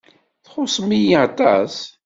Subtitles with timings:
[0.45, 1.73] Txuṣṣem-iyi aṭas.